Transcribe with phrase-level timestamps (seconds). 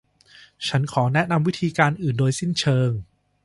[0.67, 2.91] ฉันขอแนะนำวิธีการอื่นโดยสิ้นเชิง